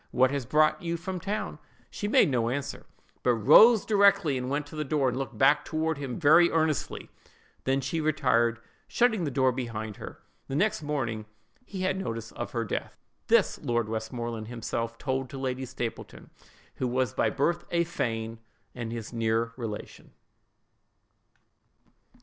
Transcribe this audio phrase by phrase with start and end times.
[0.09, 1.59] What has brought you from town?'
[1.91, 2.87] She made no answer;
[3.21, 7.11] but rose directly, and went to the door, and looked back toward him very earnestly:
[7.65, 10.19] then she retired, shutting the door behind her.
[10.47, 11.27] The next morning
[11.67, 12.97] he had notice of her death.
[13.27, 16.31] This, Lord Westmoreland himself told to Lady Stapleton,
[16.77, 18.39] who was by birth a Fane,
[18.73, 20.13] and his near relation."